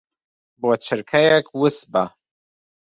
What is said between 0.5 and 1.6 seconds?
بۆ چرکەیەک